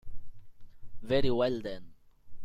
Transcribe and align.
Very 1.03 1.29
well, 1.29 1.61
then. 1.61 1.93